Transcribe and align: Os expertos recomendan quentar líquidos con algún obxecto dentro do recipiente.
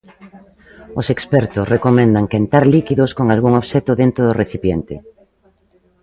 Os 0.99 1.05
expertos 1.15 1.69
recomendan 1.75 2.29
quentar 2.33 2.63
líquidos 2.75 3.11
con 3.17 3.25
algún 3.33 3.53
obxecto 3.61 3.91
dentro 4.01 4.21
do 4.27 4.37
recipiente. 4.41 4.95